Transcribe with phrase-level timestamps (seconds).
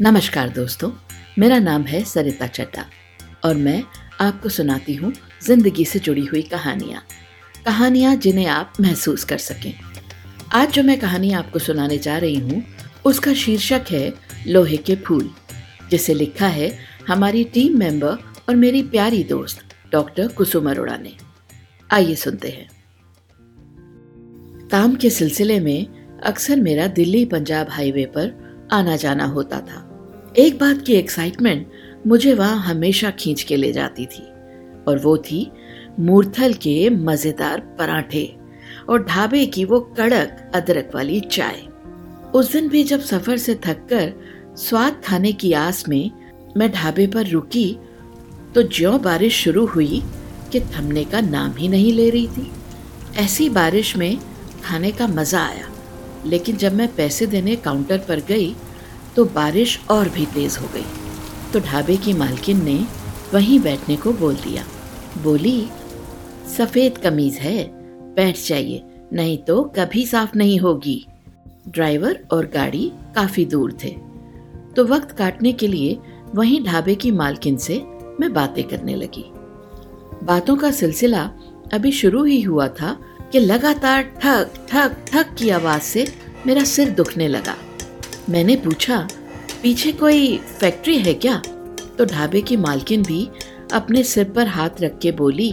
[0.00, 0.90] नमस्कार दोस्तों,
[1.38, 2.84] मेरा नाम है सरिता चड्डा
[3.44, 3.82] और मैं
[4.20, 7.02] आपको सुनाती हूँ ज़िंदगी से जुड़ी हुई कहानियाँ।
[7.64, 9.72] कहानियाँ जिन्हें आप महसूस कर सकें।
[10.54, 12.62] आज जो मैं कहानी आपको सुनाने जा रही हूँ,
[13.04, 14.14] उसका शीर्षक है
[14.46, 15.30] लोहे के फूल,
[15.90, 18.16] जिसे लिखा है हमारी टीम मेंबर
[18.48, 21.16] और मेरी प्यारी दोस्त डॉक्टर कुसुम अरोड़ा ने।
[21.92, 22.68] आइए सुनते हैं।
[24.68, 25.86] काम के सिलसिले में
[26.20, 28.42] अक्सर मेरा दिल्ली पंजाब हाईवे पर
[28.72, 29.83] आना जाना होता था।
[30.34, 31.66] एक बात की एक्साइटमेंट
[32.06, 34.22] मुझे वहाँ हमेशा खींच के ले जाती थी,
[34.88, 35.50] और वो थी
[36.00, 38.24] मूर्थल के मज़ेदार पराठे
[38.88, 41.62] और ढाबे की वो कड़क अदरक वाली चाय।
[42.34, 44.12] उस दिन भी जब सफ़र से थककर
[44.58, 46.10] स्वाद खाने की आस में
[46.56, 47.72] मैं ढाबे पर रुकी
[48.54, 50.02] तो ज्यो बारिश शुरू हुई
[50.52, 52.50] कि थमने का नाम ही नहीं ले रही थी।
[53.16, 54.18] ऐसी बारिश में
[54.64, 55.70] खाने का मज़ा आया,
[56.26, 58.54] लेकिन जब मैं पैसे देने काउंटर पर गई
[59.16, 60.84] तो बारिश और भी तेज़ हो गई।
[61.52, 62.86] तो ढाबे की मालकिन ने
[63.34, 64.64] वहीं बैठने को बोल दिया।
[65.22, 65.68] बोली,
[66.58, 67.64] सफ़ेद कमीज़ है,
[68.14, 71.06] बैठ जाइए, नहीं तो कभी साफ़ नहीं होगी।
[71.68, 73.96] ड्राइवर और गाड़ी काफ़ी दूर थे।
[74.76, 75.98] तो वक्त काटने के लिए
[76.34, 77.84] वहीं ढाबे की मालकिन से
[78.20, 79.30] मैं बातें करने लगी।
[80.24, 81.30] बातों का सिलसिला
[81.72, 82.98] अभी शुरू ही हुआ था
[83.32, 86.14] कि लगातार ठक ठक ठक की आवाज़ से
[86.46, 87.56] मेरा सिर दुखने लगा।
[88.30, 89.08] मैंने पूछा,
[89.62, 91.42] पीछे कोई फैक्ट्री है क्या?
[91.98, 93.28] तो ढाबे की मालकिन भी
[93.72, 95.50] अपने सिर पर हाथ रख के बोली,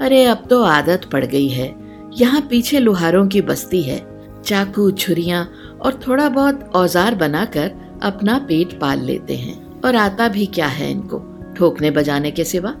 [0.00, 1.74] अरे, अब तो आदत पड़ गई है।
[2.12, 4.06] यहाँ पीछे लोहारों की बस्ती है।
[4.42, 10.46] चाकू, छुरियाँ और थोड़ा बहुत औज़ार बनाकर अपना पेट पाल लेते हैं। और आता भी
[10.46, 11.18] क्या है इनको,
[11.56, 12.74] ठोकने बजाने के सिवा?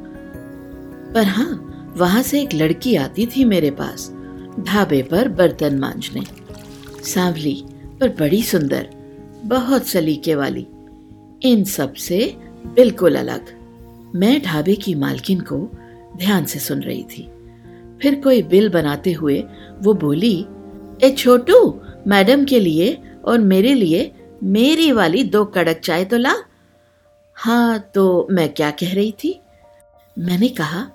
[1.14, 4.12] पर हाँ वहाँ से एक लड़की आती थी मेरे पास,
[4.60, 6.22] ढाबे पर बर्तन मांझने
[7.02, 7.64] सांवली
[8.00, 8.88] पर बड़ी सुंदर,
[9.44, 10.66] बहुत सलीके वाली।
[11.42, 12.36] इन सबसे
[12.66, 13.46] बिल्कुल अलग।
[14.14, 15.70] मैं ढाबे की मालकिन को
[16.16, 17.22] ध्यान से सुन रही थी।
[18.02, 19.44] फिर कोई बिल बनाते हुए
[19.78, 20.46] वो बोली,
[21.02, 26.34] ए छोटू, मैडम के लिए और मेरे लिए मेरी वाली दो कड़क चाय तो ला।
[27.34, 29.40] हाँ तो मैं क्या कह रही थी?
[30.18, 30.88] मैंने कहा,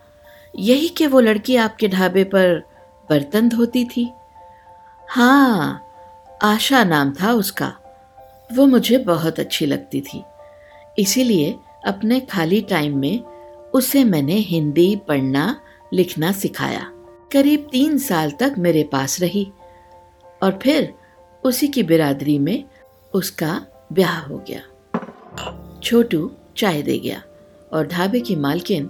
[0.59, 2.63] यही कि वो लड़की आपके ढाबे पर
[3.09, 4.09] बर्तन धोती थी?
[5.09, 5.85] हाँ
[6.41, 7.73] आशा नाम था उसका।
[8.53, 10.23] वो मुझे बहुत अच्छी लगती थी।
[10.99, 11.55] इसीलिए
[11.85, 13.19] अपने खाली टाइम में
[13.73, 15.61] उसे मैंने हिंदी पढ़ना,
[15.93, 16.91] लिखना सिखाया।
[17.31, 19.51] करीब तीन साल तक मेरे पास रही
[20.43, 20.93] और फिर
[21.43, 22.63] उसी की बिरादरी में
[23.13, 24.61] उसका ब्याह हो गया।
[25.83, 27.23] छोटू चाय दे गया
[27.73, 28.89] और ढाबे की मालकिन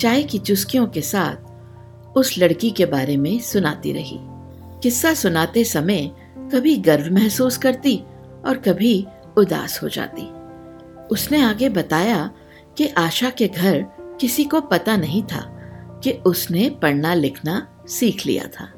[0.00, 1.36] चाय की चुस्कियों के साथ
[2.16, 4.18] उस लड़की के बारे में सुनाती रही।
[4.82, 6.10] किस्सा सुनाते समय
[6.52, 7.96] कभी गर्व महसूस करती
[8.46, 9.06] और कभी
[9.38, 10.22] उदास हो जाती।
[11.06, 12.30] उसने आगे बताया
[12.78, 13.84] कि आशा के घर
[14.20, 15.52] किसी को पता नहीं था
[16.04, 18.72] कि उसने पढ़ना लिखना सीख लिया था।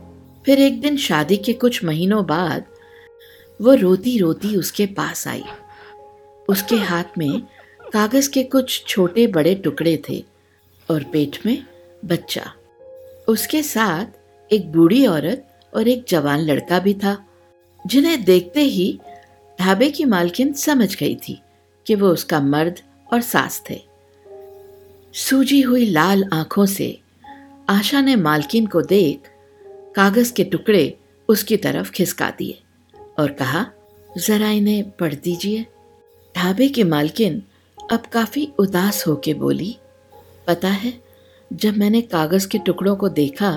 [0.46, 2.64] फिर एक दिन शादी के कुछ महीनों बाद
[3.62, 5.44] वो रोती रोती उसके पास आई।
[6.48, 7.42] उसके हाथ में
[7.92, 10.24] कागज़ के कुछ छोटे बड़े टुकड़े थे
[10.90, 11.64] और पेट में
[12.04, 12.52] बच्चा।
[13.28, 14.06] उसके साथ
[14.52, 17.24] एक बूढ़ी औरत और एक जवान लड़का भी था।
[17.84, 18.98] जिन्हें देखते ही
[19.58, 21.40] ढाबे की मालकिन समझ गई थी
[21.86, 22.80] कि वो उसका मर्द
[23.12, 23.80] और सास थे।
[25.14, 26.98] सूजी हुई लाल आँखों से
[27.68, 29.30] आशा ने मालकिन को देख
[29.96, 32.58] कागज़ के टुकड़े उसकी तरफ़ खिसका दिए
[33.18, 33.66] और कहा,
[34.18, 35.64] जरा इन्हें पढ़ दीजिए।
[36.34, 37.42] ढाबे की मालकिन
[37.92, 39.76] अब काफ़ी उदास होके बोली,
[40.46, 40.92] पता है,
[41.50, 43.50] जब मैंने कागज़ के टुकड़ों को देखा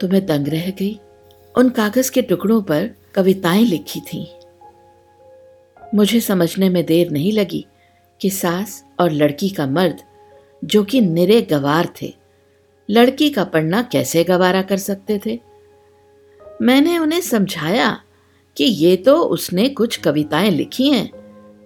[0.00, 0.98] तो मैं दंग रह गई।
[1.54, 4.26] उन कागज़ के टुकड़ों पर कविताएँ लिखी थीं।
[5.94, 7.66] मुझे समझने में देर नहीं लगी
[8.20, 10.00] कि सास और लड़की का मर्द,
[10.64, 12.14] जो कि निरे गवार थे,
[12.90, 15.40] लड़की का पढ़ना कैसे गवारा कर सकते थे?
[16.62, 18.02] मैंने उन्हें समझाया
[18.56, 21.10] कि ये तो उसने कुछ कविताएँ लिखी हैं,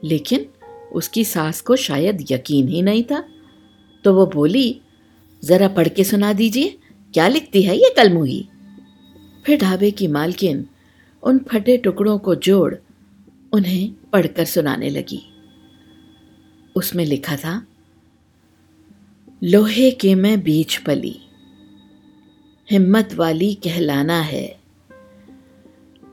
[0.05, 0.47] लेकिन
[0.93, 3.25] उसकी सास को शायद यकीन ही नहीं था।
[4.05, 4.81] तो वो बोली,
[5.45, 6.79] जरा पढ़ के सुना दीजिए,
[7.15, 8.49] क्या लिखती है ये कलमुही
[9.47, 10.67] फिर ढाबे की मालकिन
[11.27, 12.75] उन फटे टुकड़ों को जोड़
[13.53, 15.23] उन्हें पढ़कर सुनाने लगी।
[16.77, 17.67] उसमें लिखा था,
[19.43, 21.17] लोहे के मैं बीच पली,
[22.71, 24.47] हिम्मत वाली कहलाना है।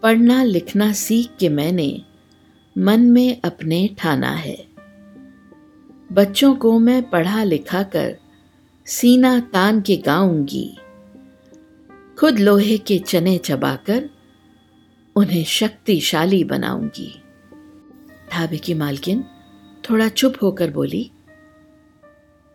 [0.04, 2.01] पढ़ना लिखना सीख के मैंने
[2.77, 4.57] मन में अपने ठाना है।
[6.12, 8.18] बच्चों को मैं पढ़ा लिखा कर
[8.88, 10.77] सीना तान के गाऊँगी।
[12.19, 14.09] खुद लोहे के चने चबाकर
[15.15, 17.21] उन्हें शक्तिशाली बनाऊँगी।
[18.33, 19.25] ढाबे की मालकिन
[19.89, 21.12] थोड़ा चुप होकर बोली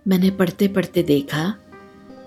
[0.08, 1.54] मैंने पढ़ते पढ़ते देखा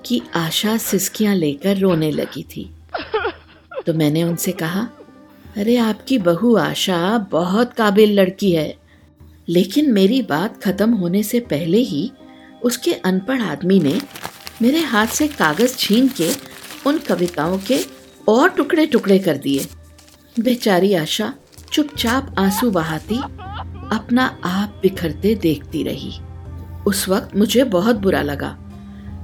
[0.06, 2.75] कि आशा सिसकियाँ लेकर रोने लगी थी।
[3.86, 4.89] तो मैंने उनसे कहा
[5.57, 8.77] अरे आपकी बहू आशा बहुत काबिल लड़की है।
[9.50, 12.12] लेकिन मेरी बात खत्म होने से पहले ही
[12.63, 14.01] उसके अनपढ़ आदमी ने
[14.62, 16.31] मेरे हाथ से कागज़ छीन के
[16.88, 17.80] उन कविताओं के
[18.27, 19.68] और टुकड़े टुकड़े कर दिए।
[20.39, 21.33] बेचारी आशा
[21.74, 23.16] चुपचाप आँसू बहाती
[23.92, 26.13] अपना आप बिखरते देखती रही।
[26.88, 28.57] उस वक्त मुझे बहुत बुरा लगा।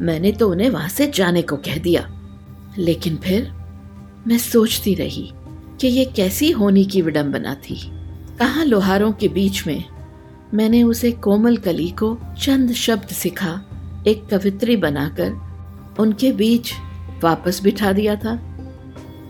[0.01, 2.21] मैंने तो उन्हें वहाँ से जाने को कह दिया।
[2.77, 3.51] लेकिन फिर
[4.27, 5.33] मैं सोचती रही
[5.81, 7.91] कि ये कैसी होने की विडंबना थी।
[8.39, 9.83] कहा लोहारों के बीच में
[10.53, 13.61] मैंने उसे कोमल कली को चंद शब्द सिखा,
[14.07, 15.31] एक कवित्री बनाकर
[15.99, 16.71] उनके बीच
[17.23, 18.46] वापस बिठा दिया था।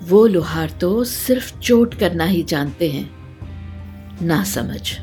[0.08, 3.10] वो लोहार तो सिर्फ़ चोट करना ही जानते हैं।
[4.22, 5.00] ना समझ।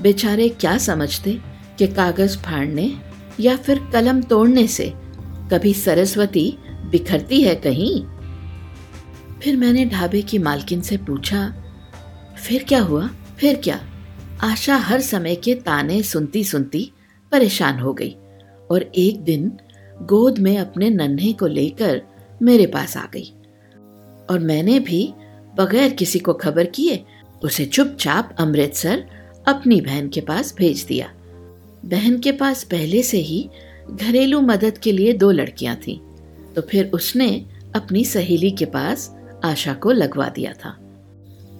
[0.00, 1.38] बेचारे क्या समझते
[1.78, 2.90] कि कागज़ फाड़ने
[3.40, 4.92] या फिर कलम तोड़ने से
[5.52, 6.58] कभी सरस्वती
[6.90, 8.00] बिखरती है कहीं?
[9.40, 11.46] फिर मैंने ढाबे की मालकिन से पूछा,
[12.38, 13.08] फिर क्या हुआ?
[13.38, 13.80] फिर क्या?
[14.40, 16.90] आशा हर समय के ताने सुनती सुनती
[17.32, 18.16] परेशान हो गई
[18.70, 19.52] और एक दिन
[20.02, 22.02] गोद में अपने नन्हे को लेकर
[22.42, 23.32] मेरे पास आ गई।
[24.30, 25.12] और मैंने भी,
[25.56, 27.04] बगैर किसी को खबर किए,
[27.44, 29.04] उसे चुपचाप अमृतसर
[29.48, 31.12] अपनी बहन के पास भेज दिया।
[31.84, 33.48] बहन के पास पहले से ही
[33.90, 35.98] घरेलू मदद के लिए दो लड़कियाँ थीं
[36.54, 39.10] तो फिर उसने अपनी सहेली के पास
[39.44, 40.76] आशा को लगवा दिया था।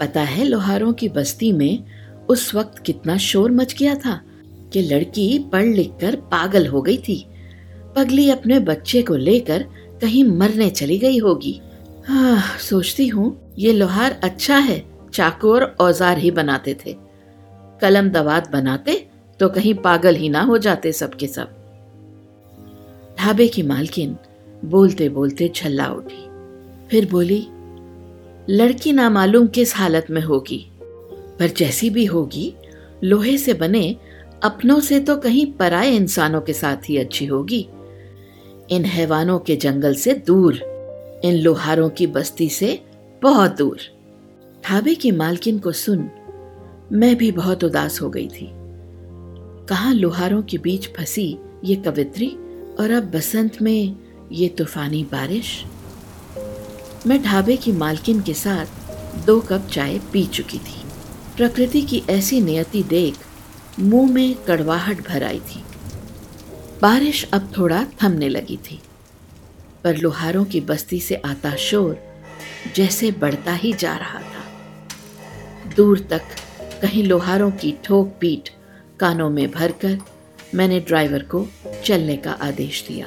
[0.00, 1.84] पता है लोहारों की बस्ती में
[2.28, 4.20] उस वक्त कितना शोर मच गया था
[4.72, 7.25] कि लड़की पढ़ लिख कर पागल हो गई थी।
[7.96, 9.62] पगली अपने बच्चे को लेकर
[10.00, 11.61] कहीं मरने चली गई होगी।
[12.04, 16.94] हाँ सोचती हूँ, ये लोहार अच्छा है चाकू और औज़ार ही बनाते थे।
[17.80, 18.94] कलम दवात बनाते
[19.40, 21.54] तो कहीं पागल ही ना हो जाते सबके सब।
[23.18, 24.16] ढाबे की मालकिन
[24.64, 26.22] बोलते बोलते छल्ला उठी।
[26.88, 27.46] फिर बोली,
[28.50, 30.58] लड़की ना मालूम किस हालत में होगी?
[31.38, 32.54] पर जैसी भी होगी,
[33.04, 33.96] लोहे से बने
[34.42, 37.66] अपनों से तो कहीं पराए इंसानों के साथ ही अच्छी होगी।
[38.70, 40.62] इन हैवानों के जंगल से दूर
[41.25, 42.85] इन लोहारों की बस्ती से
[43.23, 43.79] बहुत दूर।
[44.65, 46.11] ढाबे की मालकिन को सुन
[46.93, 48.50] मैं भी बहुत उदास हो गई थी।
[49.69, 52.29] कहा लोहारों के बीच फंसी ये कवित्री
[52.81, 53.97] और अब बसंत में
[54.32, 55.65] ये तूफानी बारिश?
[57.06, 58.67] मैं ढाबे की मालकिन के साथ
[59.26, 60.82] दो कप चाय पी चुकी थी।
[61.37, 63.15] प्रकृति की ऐसी नियति देख
[63.81, 65.65] मुँह में कड़वाहट भर आई थी।
[66.82, 68.81] बारिश अब थोड़ा थमने लगी थी।
[69.84, 71.96] पर लोहारों की बस्ती से आता शोर
[72.76, 76.22] जैसे बढ़ता ही जा रहा था। दूर तक
[76.82, 78.48] कहीं लोहारों की ठोक पीट
[79.00, 79.98] कानों में भरकर
[80.54, 81.46] मैंने ड्राइवर को
[81.84, 83.06] चलने का आदेश दिया।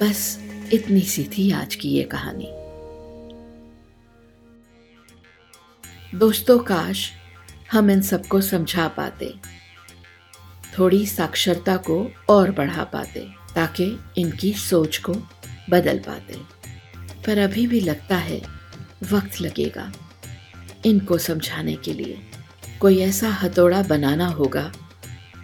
[0.00, 0.38] बस
[0.72, 2.50] इतनी सी थी आज की ये कहानी।
[6.18, 7.10] दोस्तों, काश
[7.72, 9.32] हम इन सबको समझा पाते,
[10.78, 15.12] थोड़ी साक्षरता को और बढ़ा पाते। ताकि इनकी सोच को
[15.70, 16.38] बदल पाते।
[17.26, 18.42] पर अभी भी लगता है,
[19.12, 19.92] वक्त लगेगा।
[20.84, 22.18] इनको समझाने के लिए
[22.80, 24.72] कोई ऐसा हथौड़ा बनाना होगा,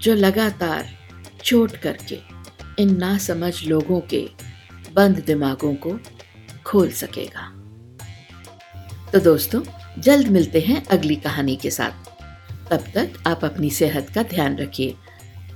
[0.01, 0.99] जो लगातार
[1.45, 2.19] चोट करके
[2.79, 4.29] इन नासमझ लोगों के
[4.93, 6.01] बंद दिमागों को
[6.67, 7.53] खोल सकेगा।
[9.13, 9.63] तो दोस्तों,
[9.99, 11.93] जल्द मिलते हैं अगली कहानी के साथ।
[12.71, 14.95] तब तक आप अपनी सेहत का ध्यान रखिए,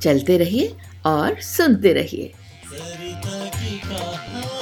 [0.03, 2.33] चलते रहिए और सुनते रहिए।
[2.65, 4.54] सरिता की कहा